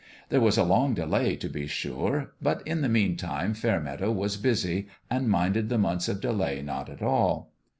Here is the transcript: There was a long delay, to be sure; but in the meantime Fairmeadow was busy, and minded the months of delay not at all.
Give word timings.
There 0.29 0.41
was 0.41 0.57
a 0.57 0.63
long 0.63 0.95
delay, 0.95 1.35
to 1.35 1.47
be 1.47 1.67
sure; 1.67 2.33
but 2.41 2.65
in 2.67 2.81
the 2.81 2.89
meantime 2.89 3.53
Fairmeadow 3.53 4.11
was 4.11 4.35
busy, 4.35 4.87
and 5.11 5.29
minded 5.29 5.69
the 5.69 5.77
months 5.77 6.07
of 6.09 6.19
delay 6.19 6.63
not 6.63 6.89
at 6.89 7.03
all. 7.03 7.51